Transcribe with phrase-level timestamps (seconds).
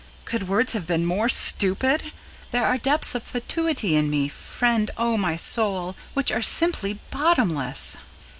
[0.25, 2.11] Could words have been more stupid?
[2.49, 7.97] There are depths of fatuity in me, friend o' my soul, which are simply bottomless!